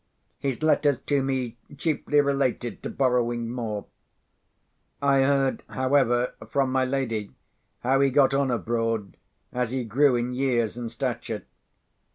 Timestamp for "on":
8.33-8.49